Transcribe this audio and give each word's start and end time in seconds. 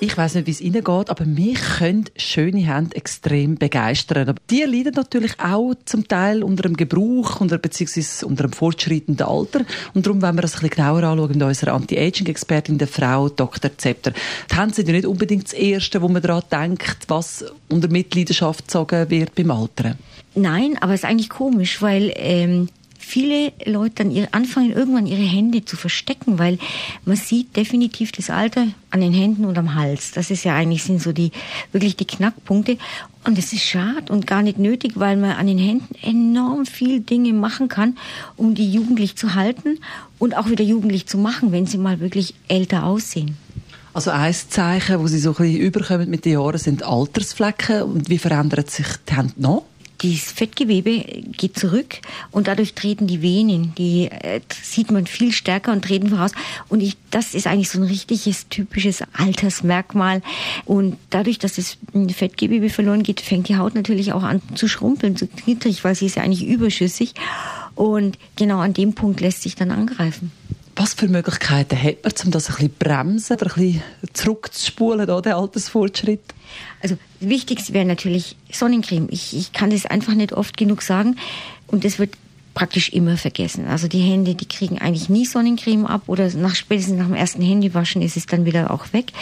ich 0.00 0.16
weiß 0.16 0.36
nicht, 0.36 0.46
wie 0.46 0.52
es 0.52 0.60
Ihnen 0.60 0.84
geht, 0.84 1.10
aber 1.10 1.24
mich 1.24 1.58
können 1.78 2.04
schöne 2.16 2.60
Hände 2.60 2.96
extrem 2.96 3.56
begeistern. 3.56 4.28
Aber 4.28 4.40
die 4.48 4.62
leiden 4.62 4.94
natürlich 4.94 5.32
auch 5.40 5.74
zum 5.84 6.06
Teil 6.06 6.44
unter 6.44 6.62
dem 6.62 6.76
Gebrauch 6.76 7.40
unter, 7.40 7.58
beziehungsweise 7.58 8.26
unter 8.26 8.44
dem 8.44 8.52
fortschreitenden 8.52 9.26
Alter. 9.26 9.64
Und 9.94 10.06
darum 10.06 10.22
wollen 10.22 10.36
wir 10.36 10.42
das 10.42 10.54
ein 10.54 10.60
bisschen 10.60 10.76
genauer 10.76 11.02
anschauen 11.02 11.32
mit 11.32 11.42
unserer 11.42 11.74
Anti-Aging-Expertin, 11.74 12.78
der 12.78 12.88
Frau 12.88 13.28
Dr. 13.28 13.76
Zepter. 13.76 14.12
Die 14.50 14.56
Hände 14.56 14.74
sind 14.74 14.88
ja 14.88 14.94
nicht 14.94 15.06
unbedingt 15.06 15.44
das 15.44 15.52
Erste, 15.52 16.00
wo 16.00 16.08
man 16.08 16.22
daran 16.22 16.42
denkt, 16.50 16.98
was 17.08 17.44
unter 17.68 17.88
Mitleidenschaft 17.88 18.66
gezogen 18.66 19.10
wird 19.10 19.34
beim 19.34 19.50
Altern. 19.50 19.98
Nein, 20.34 20.78
aber 20.80 20.94
es 20.94 21.02
ist 21.02 21.08
eigentlich 21.08 21.30
komisch, 21.30 21.82
weil 21.82 22.12
ähm, 22.14 22.68
viele 23.08 23.52
Leute 23.64 24.04
dann 24.04 24.28
anfangen, 24.32 24.72
irgendwann 24.72 25.06
ihre 25.06 25.22
Hände 25.22 25.64
zu 25.64 25.76
verstecken, 25.76 26.38
weil 26.38 26.58
man 27.06 27.16
sieht 27.16 27.56
definitiv 27.56 28.12
das 28.12 28.28
Alter 28.28 28.66
an 28.90 29.00
den 29.00 29.14
Händen 29.14 29.46
und 29.46 29.56
am 29.56 29.74
Hals. 29.74 30.12
Das 30.12 30.30
ist 30.30 30.44
ja 30.44 30.54
eigentlich 30.54 30.84
sind 30.84 31.00
so 31.00 31.12
die, 31.12 31.32
wirklich 31.72 31.96
die 31.96 32.04
Knackpunkte. 32.04 32.76
Und 33.24 33.38
es 33.38 33.52
ist 33.52 33.62
schade 33.62 34.12
und 34.12 34.26
gar 34.26 34.42
nicht 34.42 34.58
nötig, 34.58 34.92
weil 34.96 35.16
man 35.16 35.32
an 35.32 35.46
den 35.46 35.58
Händen 35.58 35.94
enorm 36.02 36.66
viel 36.66 37.00
Dinge 37.00 37.32
machen 37.32 37.68
kann, 37.68 37.96
um 38.36 38.54
die 38.54 38.70
jugendlich 38.70 39.16
zu 39.16 39.34
halten 39.34 39.78
und 40.18 40.36
auch 40.36 40.50
wieder 40.50 40.64
jugendlich 40.64 41.06
zu 41.06 41.18
machen, 41.18 41.50
wenn 41.50 41.66
sie 41.66 41.78
mal 41.78 42.00
wirklich 42.00 42.34
älter 42.46 42.84
aussehen. 42.84 43.36
Also 43.94 44.10
ein 44.10 44.34
Zeichen, 44.34 45.00
wo 45.00 45.06
sie 45.06 45.18
so 45.18 45.30
ein 45.30 45.36
bisschen 45.36 45.56
überkommen 45.56 46.10
mit 46.10 46.24
den 46.24 46.34
Jahren, 46.34 46.58
sind 46.58 46.82
Altersflecken. 46.82 47.82
Und 47.82 48.08
wie 48.10 48.18
verändert 48.18 48.70
sich 48.70 48.86
die 49.08 49.16
Hände 49.16 49.32
noch? 49.38 49.64
Das 49.98 50.32
Fettgewebe 50.32 51.04
geht 51.32 51.58
zurück 51.58 51.98
und 52.30 52.46
dadurch 52.46 52.74
treten 52.74 53.06
die 53.06 53.20
Venen, 53.20 53.74
die 53.76 54.06
äh, 54.06 54.40
sieht 54.62 54.90
man 54.90 55.06
viel 55.06 55.32
stärker 55.32 55.72
und 55.72 55.84
treten 55.84 56.08
voraus. 56.08 56.32
Und 56.68 56.80
ich, 56.80 56.96
das 57.10 57.34
ist 57.34 57.46
eigentlich 57.46 57.70
so 57.70 57.80
ein 57.80 57.86
richtiges 57.86 58.48
typisches 58.48 59.02
Altersmerkmal. 59.12 60.22
Und 60.64 60.96
dadurch, 61.10 61.38
dass 61.38 61.56
das 61.56 61.78
Fettgewebe 62.14 62.70
verloren 62.70 63.02
geht, 63.02 63.20
fängt 63.20 63.48
die 63.48 63.56
Haut 63.56 63.74
natürlich 63.74 64.12
auch 64.12 64.22
an 64.22 64.40
zu 64.54 64.68
schrumpeln, 64.68 65.16
zu 65.16 65.26
knittrig, 65.26 65.82
weil 65.82 65.94
sie 65.94 66.06
ist 66.06 66.16
ja 66.16 66.22
eigentlich 66.22 66.46
überschüssig. 66.46 67.14
Und 67.74 68.18
genau 68.36 68.58
an 68.58 68.74
dem 68.74 68.94
Punkt 68.94 69.20
lässt 69.20 69.42
sich 69.42 69.56
dann 69.56 69.70
angreifen. 69.70 70.30
Was 70.78 70.94
für 70.94 71.08
Möglichkeiten 71.08 71.76
hat 71.76 72.04
man, 72.04 72.12
um 72.26 72.30
das 72.30 72.48
ein 72.50 72.54
bisschen 72.54 72.74
bremsen 72.78 73.36
oder 73.36 73.46
ein 73.46 73.52
bisschen 73.54 73.82
zurückzuspulen, 74.12 75.08
da, 75.08 75.20
den 75.20 75.32
Altersfortschritt? 75.32 76.20
Also 76.80 76.96
das 77.18 77.28
Wichtigste 77.28 77.74
wäre 77.74 77.84
natürlich 77.84 78.36
Sonnencreme. 78.52 79.08
Ich, 79.10 79.36
ich 79.36 79.52
kann 79.52 79.70
das 79.70 79.86
einfach 79.86 80.14
nicht 80.14 80.32
oft 80.32 80.56
genug 80.56 80.82
sagen. 80.82 81.16
Und 81.66 81.84
das 81.84 81.98
wird 81.98 82.14
praktisch 82.58 82.88
immer 82.88 83.16
vergessen. 83.16 83.68
Also 83.68 83.86
die 83.86 84.00
Hände, 84.00 84.34
die 84.34 84.48
kriegen 84.48 84.78
eigentlich 84.80 85.08
nie 85.08 85.24
Sonnencreme 85.24 85.86
ab 85.86 86.02
oder 86.08 86.28
nach 86.34 86.56
spätestens 86.56 86.98
nach 86.98 87.06
dem 87.06 87.14
ersten 87.14 87.40
Handywaschen 87.40 88.02
ist 88.02 88.16
es 88.16 88.26
dann 88.26 88.46
wieder 88.46 88.72
auch 88.72 88.92
weg. 88.92 89.12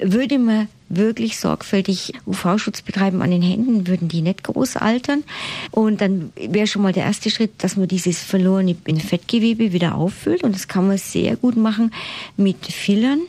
Würde 0.00 0.36
man 0.40 0.66
wirklich 0.88 1.38
sorgfältig 1.38 2.12
UV-Schutz 2.26 2.82
betreiben 2.82 3.22
an 3.22 3.30
den 3.30 3.40
Händen, 3.40 3.86
würden 3.86 4.08
die 4.08 4.20
nicht 4.20 4.42
groß 4.42 4.78
altern. 4.78 5.22
Und 5.70 6.00
dann 6.00 6.32
wäre 6.34 6.66
schon 6.66 6.82
mal 6.82 6.92
der 6.92 7.04
erste 7.04 7.30
Schritt, 7.30 7.52
dass 7.58 7.76
man 7.76 7.86
dieses 7.86 8.18
verlorene 8.18 8.74
Fettgewebe 8.74 9.72
wieder 9.72 9.94
auffüllt. 9.94 10.42
Und 10.42 10.56
das 10.56 10.66
kann 10.66 10.88
man 10.88 10.98
sehr 10.98 11.36
gut 11.36 11.56
machen 11.56 11.92
mit 12.36 12.66
Fillern. 12.66 13.20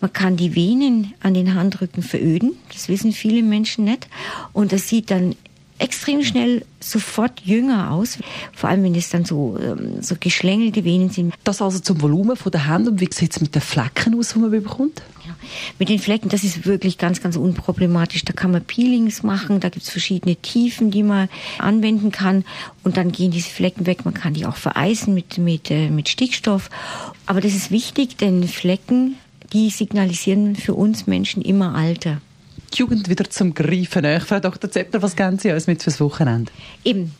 Man 0.00 0.12
kann 0.12 0.36
die 0.36 0.56
Venen 0.56 1.14
an 1.20 1.32
den 1.32 1.54
Handrücken 1.54 2.02
veröden. 2.02 2.56
Das 2.72 2.88
wissen 2.88 3.12
viele 3.12 3.44
Menschen 3.44 3.84
nicht. 3.84 4.08
Und 4.52 4.72
das 4.72 4.88
sieht 4.88 5.12
dann 5.12 5.36
extrem 5.78 6.22
schnell 6.22 6.64
sofort 6.80 7.40
jünger 7.40 7.90
aus, 7.90 8.18
vor 8.54 8.70
allem 8.70 8.82
wenn 8.84 8.94
es 8.94 9.10
dann 9.10 9.24
so, 9.24 9.58
ähm, 9.60 10.02
so 10.02 10.14
geschlängelte 10.18 10.84
Venen 10.84 11.10
sind. 11.10 11.34
Das 11.44 11.60
also 11.60 11.78
zum 11.78 12.00
Volumen 12.00 12.36
von 12.36 12.52
der 12.52 12.66
Hand 12.66 12.88
und 12.88 13.00
wie 13.00 13.08
sieht 13.12 13.32
es 13.32 13.40
mit 13.40 13.54
den 13.54 13.62
Flecken 13.62 14.18
aus, 14.18 14.32
die 14.32 14.38
man 14.38 14.50
bekommt? 14.50 15.02
Ja, 15.26 15.34
mit 15.78 15.88
den 15.88 15.98
Flecken, 15.98 16.28
das 16.28 16.44
ist 16.44 16.66
wirklich 16.66 16.98
ganz, 16.98 17.20
ganz 17.20 17.36
unproblematisch. 17.36 18.24
Da 18.24 18.32
kann 18.32 18.52
man 18.52 18.64
Peelings 18.64 19.22
machen, 19.22 19.60
da 19.60 19.68
gibt 19.68 19.84
es 19.84 19.90
verschiedene 19.90 20.36
Tiefen, 20.36 20.90
die 20.90 21.02
man 21.02 21.28
anwenden 21.58 22.12
kann 22.12 22.44
und 22.84 22.96
dann 22.96 23.12
gehen 23.12 23.30
diese 23.30 23.50
Flecken 23.50 23.86
weg. 23.86 24.04
Man 24.04 24.14
kann 24.14 24.34
die 24.34 24.46
auch 24.46 24.56
vereisen 24.56 25.14
mit, 25.14 25.38
mit, 25.38 25.70
äh, 25.70 25.90
mit 25.90 26.08
Stickstoff. 26.08 26.70
Aber 27.26 27.40
das 27.40 27.54
ist 27.54 27.70
wichtig, 27.70 28.16
denn 28.16 28.46
Flecken, 28.46 29.16
die 29.52 29.70
signalisieren 29.70 30.56
für 30.56 30.74
uns 30.74 31.06
Menschen 31.06 31.42
immer 31.42 31.74
Alter 31.74 32.20
die 32.76 32.80
Jugend 32.80 33.08
wieder 33.08 33.28
zum 33.30 33.54
Greifen. 33.54 34.20
Frau 34.20 34.40
Dr. 34.40 34.70
Zeppner, 34.70 35.02
was 35.02 35.16
geben 35.16 35.38
Sie 35.38 35.50
uns 35.50 35.66
mit 35.66 35.82
fürs 35.82 36.00
Wochenende? 36.00 36.52
Eben, 36.84 37.12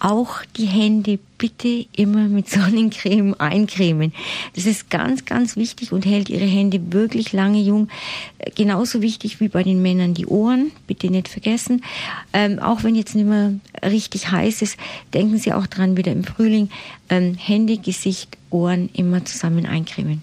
auch 0.00 0.42
die 0.56 0.66
Hände 0.66 1.18
bitte 1.38 1.86
immer 1.96 2.28
mit 2.28 2.48
Sonnencreme 2.48 3.34
eincremen. 3.38 4.12
Das 4.54 4.64
ist 4.64 4.90
ganz, 4.90 5.24
ganz 5.24 5.56
wichtig 5.56 5.92
und 5.92 6.06
hält 6.06 6.28
Ihre 6.28 6.44
Hände 6.44 6.92
wirklich 6.92 7.32
lange 7.32 7.60
jung. 7.60 7.88
Genauso 8.54 9.02
wichtig 9.02 9.40
wie 9.40 9.48
bei 9.48 9.62
den 9.62 9.82
Männern 9.82 10.14
die 10.14 10.26
Ohren, 10.26 10.70
bitte 10.86 11.10
nicht 11.10 11.28
vergessen. 11.28 11.82
Ähm, 12.32 12.58
auch 12.58 12.84
wenn 12.84 12.94
jetzt 12.94 13.14
nicht 13.14 13.26
mehr 13.26 13.54
richtig 13.82 14.30
heiß 14.30 14.62
ist, 14.62 14.76
denken 15.12 15.38
Sie 15.38 15.52
auch 15.52 15.66
dran, 15.66 15.96
wieder 15.96 16.12
im 16.12 16.24
Frühling 16.24 16.70
ähm, 17.08 17.34
Hände, 17.34 17.76
Gesicht, 17.78 18.38
Ohren 18.50 18.88
immer 18.94 19.24
zusammen 19.24 19.66
eincremen. 19.66 20.22